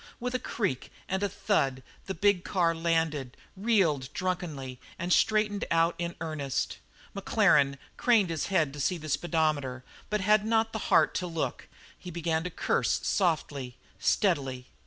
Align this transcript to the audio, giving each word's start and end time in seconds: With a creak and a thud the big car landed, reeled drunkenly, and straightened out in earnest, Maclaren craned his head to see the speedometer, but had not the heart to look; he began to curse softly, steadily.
With 0.19 0.33
a 0.33 0.39
creak 0.39 0.91
and 1.07 1.21
a 1.21 1.29
thud 1.29 1.83
the 2.07 2.15
big 2.15 2.43
car 2.43 2.73
landed, 2.73 3.37
reeled 3.55 4.11
drunkenly, 4.13 4.79
and 4.97 5.13
straightened 5.13 5.63
out 5.69 5.93
in 5.99 6.15
earnest, 6.19 6.79
Maclaren 7.13 7.77
craned 7.97 8.31
his 8.31 8.47
head 8.47 8.73
to 8.73 8.79
see 8.79 8.97
the 8.97 9.09
speedometer, 9.09 9.83
but 10.09 10.21
had 10.21 10.43
not 10.43 10.73
the 10.73 10.79
heart 10.89 11.13
to 11.17 11.27
look; 11.27 11.67
he 11.99 12.09
began 12.09 12.43
to 12.43 12.49
curse 12.49 13.05
softly, 13.05 13.77
steadily. 13.99 14.65